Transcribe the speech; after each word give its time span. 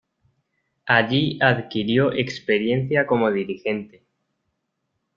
Allí 0.87 1.37
adquirió 1.43 2.11
experiencia 2.11 3.05
como 3.05 3.29
dirigente. 3.29 4.03